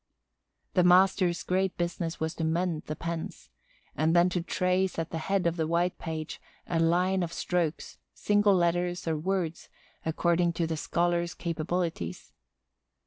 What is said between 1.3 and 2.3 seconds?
great business